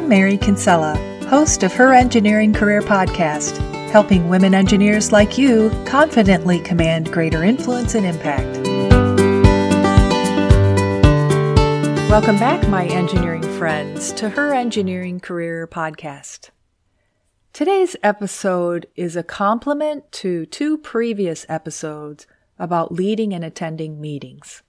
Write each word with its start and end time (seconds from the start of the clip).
I'm 0.00 0.08
Mary 0.08 0.38
Kinsella, 0.38 0.96
host 1.28 1.62
of 1.62 1.74
Her 1.74 1.92
Engineering 1.92 2.54
Career 2.54 2.80
Podcast, 2.80 3.58
helping 3.90 4.30
women 4.30 4.54
engineers 4.54 5.12
like 5.12 5.36
you 5.36 5.68
confidently 5.84 6.58
command 6.58 7.12
greater 7.12 7.44
influence 7.44 7.94
and 7.94 8.06
impact. 8.06 8.66
Welcome 12.10 12.38
back, 12.38 12.66
my 12.70 12.86
engineering 12.86 13.42
friends, 13.58 14.10
to 14.12 14.30
Her 14.30 14.54
Engineering 14.54 15.20
Career 15.20 15.66
Podcast. 15.66 16.48
Today's 17.52 17.94
episode 18.02 18.86
is 18.96 19.16
a 19.16 19.22
complement 19.22 20.10
to 20.12 20.46
two 20.46 20.78
previous 20.78 21.44
episodes 21.46 22.26
about 22.58 22.90
leading 22.90 23.34
and 23.34 23.44
attending 23.44 24.00
meetings. 24.00 24.62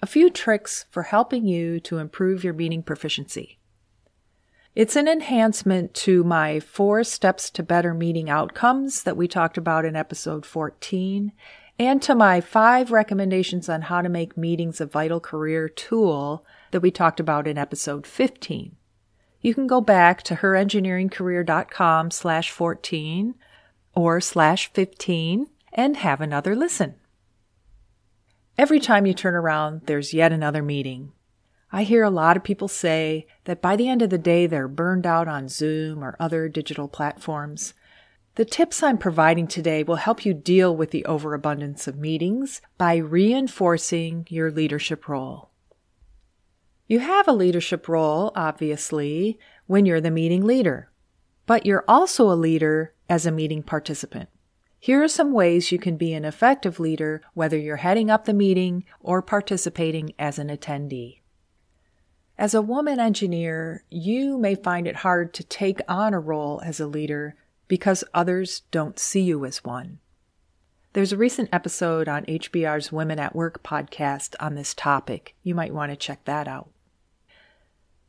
A 0.00 0.06
few 0.06 0.30
tricks 0.30 0.86
for 0.90 1.02
helping 1.02 1.46
you 1.46 1.80
to 1.80 1.98
improve 1.98 2.42
your 2.42 2.54
meeting 2.54 2.82
proficiency. 2.82 3.58
It's 4.74 4.96
an 4.96 5.06
enhancement 5.06 5.94
to 5.94 6.24
my 6.24 6.58
four 6.58 7.04
steps 7.04 7.48
to 7.50 7.62
better 7.62 7.94
meeting 7.94 8.28
outcomes 8.28 9.04
that 9.04 9.16
we 9.16 9.28
talked 9.28 9.56
about 9.56 9.84
in 9.84 9.94
episode 9.94 10.44
14 10.44 11.30
and 11.78 12.02
to 12.02 12.14
my 12.16 12.40
five 12.40 12.90
recommendations 12.90 13.68
on 13.68 13.82
how 13.82 14.02
to 14.02 14.08
make 14.08 14.36
meetings 14.36 14.80
a 14.80 14.86
vital 14.86 15.20
career 15.20 15.68
tool 15.68 16.44
that 16.72 16.80
we 16.80 16.90
talked 16.90 17.20
about 17.20 17.46
in 17.46 17.56
episode 17.56 18.04
15. 18.04 18.74
You 19.40 19.54
can 19.54 19.68
go 19.68 19.80
back 19.80 20.24
to 20.24 20.34
herengineeringcareer.com 20.34 22.10
slash 22.10 22.50
14 22.50 23.36
or 23.94 24.20
slash 24.20 24.72
15 24.72 25.46
and 25.72 25.96
have 25.98 26.20
another 26.20 26.56
listen. 26.56 26.96
Every 28.58 28.80
time 28.80 29.06
you 29.06 29.14
turn 29.14 29.36
around, 29.36 29.82
there's 29.86 30.12
yet 30.12 30.32
another 30.32 30.62
meeting. 30.62 31.12
I 31.74 31.82
hear 31.82 32.04
a 32.04 32.08
lot 32.08 32.36
of 32.36 32.44
people 32.44 32.68
say 32.68 33.26
that 33.46 33.60
by 33.60 33.74
the 33.74 33.88
end 33.88 34.00
of 34.00 34.10
the 34.10 34.16
day, 34.16 34.46
they're 34.46 34.68
burned 34.68 35.04
out 35.04 35.26
on 35.26 35.48
Zoom 35.48 36.04
or 36.04 36.14
other 36.20 36.48
digital 36.48 36.86
platforms. 36.86 37.74
The 38.36 38.44
tips 38.44 38.80
I'm 38.80 38.96
providing 38.96 39.48
today 39.48 39.82
will 39.82 39.96
help 39.96 40.24
you 40.24 40.34
deal 40.34 40.76
with 40.76 40.92
the 40.92 41.04
overabundance 41.04 41.88
of 41.88 41.98
meetings 41.98 42.62
by 42.78 42.98
reinforcing 42.98 44.24
your 44.30 44.52
leadership 44.52 45.08
role. 45.08 45.50
You 46.86 47.00
have 47.00 47.26
a 47.26 47.32
leadership 47.32 47.88
role, 47.88 48.30
obviously, 48.36 49.36
when 49.66 49.84
you're 49.84 50.00
the 50.00 50.12
meeting 50.12 50.44
leader, 50.44 50.92
but 51.44 51.66
you're 51.66 51.84
also 51.88 52.30
a 52.30 52.38
leader 52.38 52.94
as 53.08 53.26
a 53.26 53.32
meeting 53.32 53.64
participant. 53.64 54.28
Here 54.78 55.02
are 55.02 55.08
some 55.08 55.32
ways 55.32 55.72
you 55.72 55.80
can 55.80 55.96
be 55.96 56.14
an 56.14 56.24
effective 56.24 56.78
leader 56.78 57.20
whether 57.34 57.58
you're 57.58 57.78
heading 57.78 58.10
up 58.10 58.26
the 58.26 58.32
meeting 58.32 58.84
or 59.00 59.22
participating 59.22 60.14
as 60.20 60.38
an 60.38 60.50
attendee. 60.56 61.22
As 62.36 62.52
a 62.52 62.62
woman 62.62 62.98
engineer, 62.98 63.84
you 63.90 64.38
may 64.38 64.56
find 64.56 64.88
it 64.88 64.96
hard 64.96 65.32
to 65.34 65.44
take 65.44 65.80
on 65.88 66.12
a 66.12 66.20
role 66.20 66.60
as 66.64 66.80
a 66.80 66.86
leader 66.86 67.36
because 67.68 68.02
others 68.12 68.62
don't 68.72 68.98
see 68.98 69.20
you 69.20 69.44
as 69.44 69.62
one. 69.62 70.00
There's 70.94 71.12
a 71.12 71.16
recent 71.16 71.48
episode 71.52 72.08
on 72.08 72.24
HBR's 72.26 72.90
Women 72.90 73.20
at 73.20 73.36
Work 73.36 73.62
podcast 73.62 74.34
on 74.40 74.56
this 74.56 74.74
topic. 74.74 75.36
You 75.42 75.54
might 75.54 75.74
want 75.74 75.92
to 75.92 75.96
check 75.96 76.24
that 76.24 76.48
out. 76.48 76.70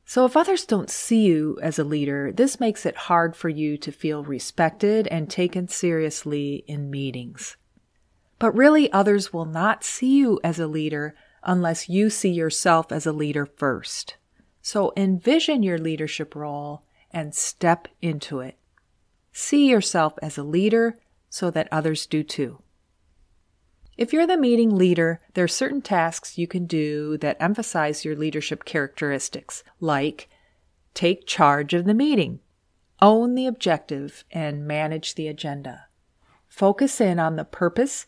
So, 0.08 0.26
if 0.26 0.38
others 0.38 0.66
don't 0.66 0.90
see 0.90 1.26
you 1.26 1.58
as 1.64 1.80
a 1.80 1.84
leader, 1.84 2.32
this 2.32 2.60
makes 2.60 2.86
it 2.86 2.96
hard 2.96 3.36
for 3.36 3.50
you 3.50 3.76
to 3.78 3.92
feel 3.92 4.24
respected 4.24 5.08
and 5.08 5.30
taken 5.30 5.68
seriously 5.68 6.64
in 6.68 6.92
meetings. 6.92 7.58
But 8.38 8.56
really, 8.56 8.92
others 8.92 9.34
will 9.34 9.46
not 9.46 9.84
see 9.84 10.18
you 10.18 10.40
as 10.44 10.60
a 10.60 10.68
leader 10.68 11.16
unless 11.46 11.90
you 11.90 12.10
see 12.10 12.32
yourself 12.32 12.92
as 12.92 13.06
a 13.06 13.14
leader 13.14 13.46
first. 13.46 14.18
So 14.62 14.92
envision 14.98 15.64
your 15.64 15.78
leadership 15.78 16.36
role 16.36 16.84
and 17.12 17.34
step 17.34 17.88
into 18.02 18.40
it. 18.40 18.58
See 19.32 19.70
yourself 19.70 20.14
as 20.22 20.38
a 20.38 20.44
leader 20.44 20.98
so 21.30 21.52
that 21.52 21.68
others 21.72 22.06
do 22.06 22.24
too. 22.24 22.62
If 23.98 24.12
you're 24.12 24.28
the 24.28 24.38
meeting 24.38 24.76
leader, 24.76 25.22
there 25.34 25.46
are 25.46 25.50
certain 25.50 25.82
tasks 25.82 26.38
you 26.38 26.48
can 26.48 26.66
do 26.66 27.18
that 27.20 27.38
emphasize 27.40 28.04
your 28.04 28.16
leadership 28.16 28.66
characteristics, 28.66 29.64
like 29.80 30.28
take 30.94 31.26
charge 31.26 31.74
of 31.74 31.86
the 31.86 31.94
meeting, 31.94 32.40
own 33.02 33.36
the 33.36 33.48
objective, 33.48 34.26
and 34.32 34.68
manage 34.68 35.16
the 35.16 35.28
agenda. 35.28 35.86
Focus 36.48 37.00
in 37.00 37.20
on 37.20 37.36
the 37.36 37.46
purpose 37.46 38.08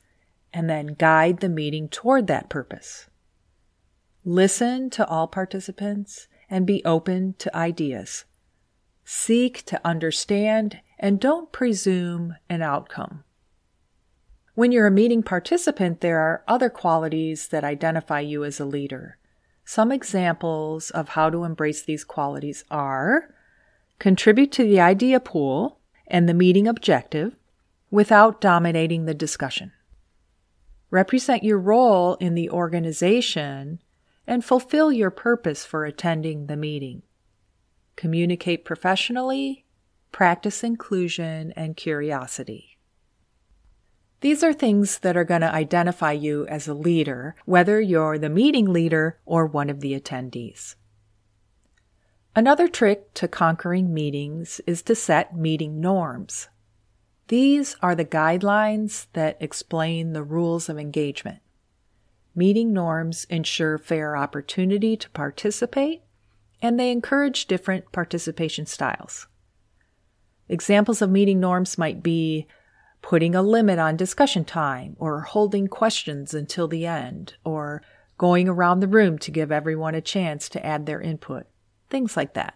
and 0.53 0.69
then 0.69 0.87
guide 0.87 1.39
the 1.39 1.49
meeting 1.49 1.87
toward 1.87 2.27
that 2.27 2.49
purpose. 2.49 3.07
Listen 4.29 4.89
to 4.89 5.07
all 5.07 5.25
participants 5.25 6.27
and 6.49 6.67
be 6.67 6.83
open 6.83 7.35
to 7.37 7.55
ideas. 7.55 8.25
Seek 9.05 9.63
to 9.67 9.79
understand 9.87 10.81
and 10.99 11.17
don't 11.17 11.53
presume 11.53 12.35
an 12.49 12.61
outcome. 12.61 13.23
When 14.53 14.73
you're 14.73 14.87
a 14.87 14.91
meeting 14.91 15.23
participant, 15.23 16.01
there 16.01 16.19
are 16.19 16.43
other 16.45 16.69
qualities 16.69 17.47
that 17.47 17.63
identify 17.63 18.19
you 18.19 18.43
as 18.43 18.59
a 18.59 18.65
leader. 18.65 19.17
Some 19.63 19.93
examples 19.93 20.89
of 20.89 21.07
how 21.07 21.29
to 21.29 21.45
embrace 21.45 21.81
these 21.81 22.03
qualities 22.03 22.65
are 22.69 23.33
contribute 23.97 24.51
to 24.51 24.63
the 24.63 24.81
idea 24.81 25.21
pool 25.21 25.79
and 26.05 26.27
the 26.27 26.33
meeting 26.33 26.67
objective 26.67 27.37
without 27.89 28.41
dominating 28.41 29.05
the 29.05 29.13
discussion. 29.13 29.71
Represent 30.91 31.45
your 31.45 31.59
role 31.59 32.15
in 32.15 32.35
the 32.35 32.49
organization 32.49 33.79
and 34.27 34.43
fulfill 34.43 34.91
your 34.91 35.09
purpose 35.09 35.65
for 35.65 35.85
attending 35.85 36.45
the 36.47 36.57
meeting. 36.57 37.01
Communicate 37.95 38.65
professionally, 38.65 39.65
practice 40.11 40.63
inclusion 40.63 41.53
and 41.55 41.77
curiosity. 41.77 42.77
These 44.21 44.43
are 44.43 44.53
things 44.53 44.99
that 44.99 45.15
are 45.15 45.23
going 45.23 45.41
to 45.41 45.53
identify 45.53 46.11
you 46.11 46.45
as 46.47 46.67
a 46.67 46.73
leader, 46.73 47.35
whether 47.45 47.79
you're 47.79 48.17
the 48.17 48.29
meeting 48.29 48.65
leader 48.65 49.19
or 49.25 49.45
one 49.45 49.69
of 49.69 49.79
the 49.79 49.99
attendees. 49.99 50.75
Another 52.35 52.67
trick 52.67 53.13
to 53.15 53.27
conquering 53.27 53.93
meetings 53.93 54.59
is 54.67 54.81
to 54.83 54.95
set 54.95 55.35
meeting 55.35 55.79
norms. 55.79 56.49
These 57.29 57.75
are 57.81 57.95
the 57.95 58.05
guidelines 58.05 59.07
that 59.13 59.37
explain 59.39 60.13
the 60.13 60.23
rules 60.23 60.69
of 60.69 60.79
engagement. 60.79 61.39
Meeting 62.37 62.71
norms 62.71 63.25
ensure 63.31 63.79
fair 63.79 64.15
opportunity 64.15 64.95
to 64.95 65.09
participate, 65.09 66.03
and 66.61 66.79
they 66.79 66.91
encourage 66.91 67.47
different 67.47 67.91
participation 67.91 68.67
styles. 68.67 69.25
Examples 70.47 71.01
of 71.01 71.09
meeting 71.09 71.39
norms 71.39 71.79
might 71.79 72.03
be 72.03 72.45
putting 73.01 73.33
a 73.33 73.41
limit 73.41 73.79
on 73.79 73.97
discussion 73.97 74.45
time, 74.45 74.95
or 74.99 75.21
holding 75.21 75.67
questions 75.67 76.35
until 76.35 76.67
the 76.67 76.85
end, 76.85 77.33
or 77.43 77.81
going 78.19 78.47
around 78.47 78.81
the 78.81 78.87
room 78.87 79.17
to 79.17 79.31
give 79.31 79.51
everyone 79.51 79.95
a 79.95 79.99
chance 79.99 80.47
to 80.47 80.63
add 80.63 80.85
their 80.85 81.01
input, 81.01 81.47
things 81.89 82.15
like 82.15 82.35
that. 82.35 82.53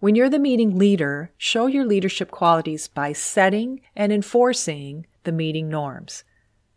When 0.00 0.16
you're 0.16 0.28
the 0.28 0.40
meeting 0.40 0.76
leader, 0.76 1.30
show 1.36 1.66
your 1.66 1.86
leadership 1.86 2.32
qualities 2.32 2.88
by 2.88 3.12
setting 3.12 3.80
and 3.94 4.12
enforcing 4.12 5.06
the 5.22 5.30
meeting 5.30 5.68
norms. 5.68 6.24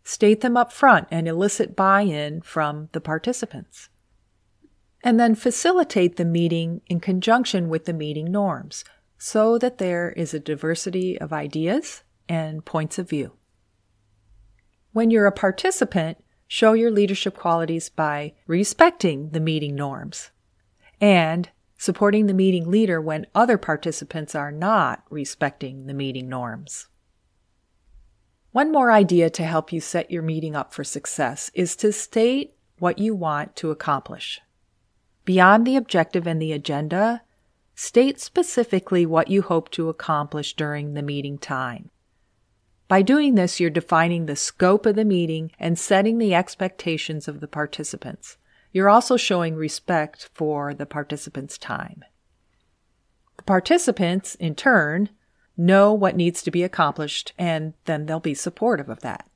State 0.04 0.40
them 0.40 0.56
up 0.56 0.72
front 0.72 1.08
and 1.10 1.28
elicit 1.28 1.76
buy 1.76 2.02
in 2.02 2.40
from 2.42 2.88
the 2.92 3.00
participants. 3.00 3.88
And 5.04 5.18
then 5.18 5.34
facilitate 5.34 6.16
the 6.16 6.24
meeting 6.24 6.80
in 6.86 7.00
conjunction 7.00 7.68
with 7.68 7.84
the 7.84 7.92
meeting 7.92 8.30
norms 8.30 8.84
so 9.18 9.58
that 9.58 9.78
there 9.78 10.10
is 10.10 10.34
a 10.34 10.40
diversity 10.40 11.20
of 11.20 11.32
ideas 11.32 12.02
and 12.28 12.64
points 12.64 12.98
of 12.98 13.08
view. 13.08 13.32
When 14.92 15.10
you're 15.10 15.26
a 15.26 15.32
participant, 15.32 16.18
show 16.46 16.72
your 16.72 16.90
leadership 16.90 17.36
qualities 17.36 17.88
by 17.88 18.34
respecting 18.46 19.30
the 19.30 19.40
meeting 19.40 19.74
norms 19.74 20.30
and 21.00 21.50
supporting 21.78 22.26
the 22.26 22.34
meeting 22.34 22.70
leader 22.70 23.00
when 23.00 23.26
other 23.34 23.58
participants 23.58 24.34
are 24.34 24.52
not 24.52 25.02
respecting 25.10 25.86
the 25.86 25.94
meeting 25.94 26.28
norms. 26.28 26.88
One 28.52 28.70
more 28.70 28.92
idea 28.92 29.30
to 29.30 29.44
help 29.44 29.72
you 29.72 29.80
set 29.80 30.10
your 30.10 30.22
meeting 30.22 30.54
up 30.54 30.74
for 30.74 30.84
success 30.84 31.50
is 31.54 31.74
to 31.76 31.90
state 31.90 32.54
what 32.78 32.98
you 32.98 33.14
want 33.14 33.56
to 33.56 33.70
accomplish. 33.70 34.42
Beyond 35.24 35.66
the 35.66 35.76
objective 35.76 36.26
and 36.26 36.40
the 36.40 36.52
agenda, 36.52 37.22
state 37.74 38.20
specifically 38.20 39.06
what 39.06 39.28
you 39.28 39.40
hope 39.40 39.70
to 39.70 39.88
accomplish 39.88 40.54
during 40.54 40.92
the 40.92 41.02
meeting 41.02 41.38
time. 41.38 41.88
By 42.88 43.00
doing 43.00 43.36
this, 43.36 43.58
you're 43.58 43.70
defining 43.70 44.26
the 44.26 44.36
scope 44.36 44.84
of 44.84 44.96
the 44.96 45.04
meeting 45.06 45.52
and 45.58 45.78
setting 45.78 46.18
the 46.18 46.34
expectations 46.34 47.26
of 47.26 47.40
the 47.40 47.48
participants. 47.48 48.36
You're 48.70 48.90
also 48.90 49.16
showing 49.16 49.54
respect 49.54 50.28
for 50.34 50.74
the 50.74 50.84
participants' 50.84 51.56
time. 51.56 52.04
The 53.38 53.44
participants, 53.44 54.34
in 54.34 54.54
turn, 54.54 55.08
know 55.62 55.92
what 55.92 56.16
needs 56.16 56.42
to 56.42 56.50
be 56.50 56.62
accomplished, 56.62 57.32
and 57.38 57.74
then 57.84 58.06
they'll 58.06 58.20
be 58.20 58.34
supportive 58.34 58.88
of 58.88 59.00
that. 59.00 59.28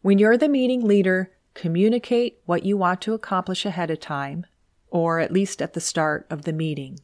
When 0.00 0.18
you're 0.18 0.38
the 0.38 0.48
meeting 0.48 0.84
leader, 0.84 1.30
communicate 1.54 2.38
what 2.46 2.64
you 2.64 2.76
want 2.76 3.00
to 3.02 3.14
accomplish 3.14 3.64
ahead 3.64 3.90
of 3.90 4.00
time, 4.00 4.46
or 4.88 5.20
at 5.20 5.32
least 5.32 5.62
at 5.62 5.74
the 5.74 5.80
start 5.80 6.26
of 6.30 6.42
the 6.42 6.52
meeting. 6.52 6.98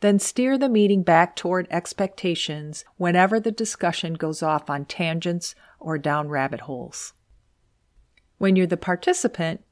Then 0.00 0.18
steer 0.18 0.56
the 0.56 0.68
meeting 0.68 1.02
back 1.02 1.36
toward 1.36 1.68
expectations 1.70 2.84
whenever 2.96 3.38
the 3.38 3.52
discussion 3.52 4.14
goes 4.14 4.42
off 4.42 4.70
on 4.70 4.86
tangents 4.86 5.54
or 5.78 5.98
down 5.98 6.28
rabbit 6.28 6.60
holes. 6.62 7.12
When 8.38 8.56
you're 8.56 8.66
the 8.66 8.78
participant, 8.78 9.62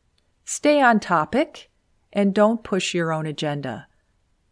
stay 0.45 0.83
on 0.83 1.01
topic 1.01 1.71
and 2.13 2.35
don't 2.35 2.63
push 2.63 2.93
your 2.93 3.13
own 3.13 3.25
agenda. 3.25 3.87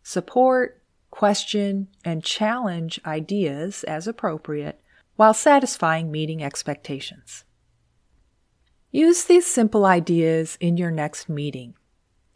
Support, 0.03 0.81
question, 1.17 1.89
and 2.05 2.23
challenge 2.23 3.01
ideas 3.07 3.83
as 3.85 4.07
appropriate 4.07 4.79
while 5.17 5.33
satisfying 5.33 6.13
meeting 6.13 6.45
expectations. 6.45 7.45
Use 8.91 9.25
these 9.25 9.47
simple 9.47 9.87
ideas 9.87 10.59
in 10.61 10.77
your 10.77 10.91
next 10.91 11.27
meeting. 11.27 11.73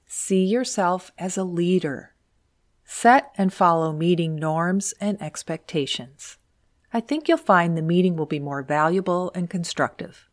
See 0.06 0.44
yourself 0.44 1.12
as 1.18 1.36
a 1.36 1.44
leader. 1.44 2.14
Set 2.82 3.30
and 3.36 3.52
follow 3.52 3.92
meeting 3.92 4.34
norms 4.34 4.94
and 4.98 5.20
expectations. 5.20 6.38
I 6.90 7.00
think 7.00 7.28
you'll 7.28 7.36
find 7.36 7.76
the 7.76 7.82
meeting 7.82 8.16
will 8.16 8.24
be 8.24 8.40
more 8.40 8.62
valuable 8.62 9.30
and 9.34 9.50
constructive. 9.50 10.26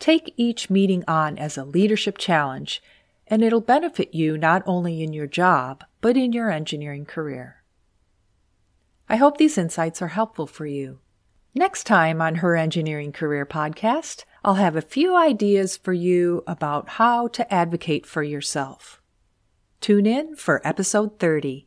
Take 0.00 0.34
each 0.36 0.68
meeting 0.68 1.04
on 1.06 1.38
as 1.38 1.56
a 1.56 1.64
leadership 1.64 2.18
challenge, 2.18 2.82
and 3.28 3.40
it'll 3.40 3.60
benefit 3.60 4.14
you 4.14 4.36
not 4.36 4.64
only 4.66 5.00
in 5.00 5.12
your 5.12 5.28
job, 5.28 5.84
but 6.00 6.16
in 6.16 6.32
your 6.32 6.50
engineering 6.50 7.06
career. 7.06 7.57
I 9.08 9.16
hope 9.16 9.38
these 9.38 9.56
insights 9.56 10.02
are 10.02 10.08
helpful 10.08 10.46
for 10.46 10.66
you. 10.66 10.98
Next 11.54 11.84
time 11.84 12.20
on 12.20 12.36
Her 12.36 12.56
Engineering 12.56 13.10
Career 13.10 13.46
podcast, 13.46 14.24
I'll 14.44 14.54
have 14.54 14.76
a 14.76 14.82
few 14.82 15.16
ideas 15.16 15.76
for 15.76 15.92
you 15.92 16.44
about 16.46 16.90
how 16.90 17.28
to 17.28 17.52
advocate 17.52 18.04
for 18.04 18.22
yourself. 18.22 19.00
Tune 19.80 20.06
in 20.06 20.36
for 20.36 20.60
episode 20.66 21.18
30. 21.18 21.66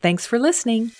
Thanks 0.00 0.26
for 0.26 0.38
listening. 0.38 0.92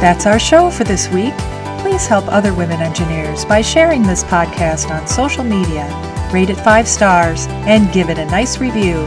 That's 0.00 0.26
our 0.26 0.38
show 0.38 0.70
for 0.70 0.84
this 0.84 1.08
week. 1.08 1.34
Please 1.78 2.06
help 2.06 2.26
other 2.28 2.52
women 2.52 2.80
engineers 2.80 3.44
by 3.44 3.62
sharing 3.62 4.02
this 4.02 4.24
podcast 4.24 4.90
on 4.90 5.06
social 5.06 5.44
media, 5.44 5.88
rate 6.32 6.50
it 6.50 6.56
five 6.56 6.88
stars, 6.88 7.46
and 7.48 7.92
give 7.92 8.10
it 8.10 8.18
a 8.18 8.26
nice 8.26 8.58
review. 8.58 9.06